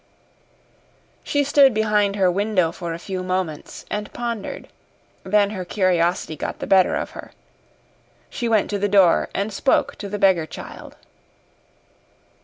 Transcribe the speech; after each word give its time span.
She 1.23 1.43
stood 1.43 1.75
behind 1.75 2.15
her 2.15 2.31
window 2.31 2.71
for 2.71 2.91
a 2.95 2.97
few 2.97 3.21
moments 3.21 3.85
and 3.91 4.11
pondered. 4.11 4.67
Then 5.23 5.51
her 5.51 5.63
curiosity 5.63 6.35
got 6.35 6.57
the 6.57 6.65
better 6.65 6.95
of 6.95 7.11
her. 7.11 7.33
She 8.27 8.49
went 8.49 8.67
to 8.71 8.79
the 8.79 8.89
door 8.89 9.29
and 9.35 9.53
spoke 9.53 9.95
to 9.97 10.09
the 10.09 10.17
beggar 10.17 10.47
child. 10.47 10.95